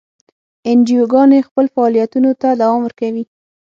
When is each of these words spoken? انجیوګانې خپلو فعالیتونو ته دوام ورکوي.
انجیوګانې 0.69 1.39
خپلو 1.47 1.67
فعالیتونو 1.75 2.29
ته 2.41 2.47
دوام 2.61 2.79
ورکوي. 2.83 3.23